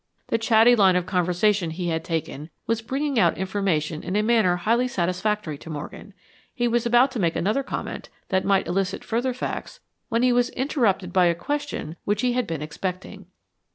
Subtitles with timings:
[0.29, 4.55] The chatty line of conversation he had taken was bringing out information in a manner
[4.55, 6.15] highly satisfactory to Morgan.
[6.55, 9.79] He was about to make another comment, that might elicit further facts,
[10.09, 13.27] when he was interrupted by a question which he had been expecting.